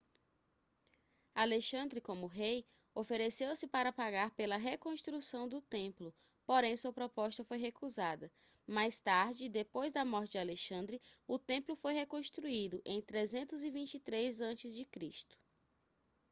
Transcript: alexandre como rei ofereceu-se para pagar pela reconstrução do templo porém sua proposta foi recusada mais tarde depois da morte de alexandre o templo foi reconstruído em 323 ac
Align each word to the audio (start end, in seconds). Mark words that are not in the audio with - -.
alexandre 1.35 2.01
como 2.01 2.25
rei 2.25 2.65
ofereceu-se 2.95 3.67
para 3.67 3.93
pagar 3.93 4.31
pela 4.31 4.57
reconstrução 4.57 5.47
do 5.47 5.61
templo 5.61 6.11
porém 6.43 6.75
sua 6.75 6.91
proposta 6.91 7.43
foi 7.43 7.59
recusada 7.59 8.31
mais 8.65 8.99
tarde 8.99 9.47
depois 9.47 9.93
da 9.93 10.03
morte 10.03 10.31
de 10.31 10.37
alexandre 10.39 10.99
o 11.27 11.37
templo 11.37 11.75
foi 11.75 11.93
reconstruído 11.93 12.81
em 12.83 12.99
323 12.99 14.41
ac 14.41 15.37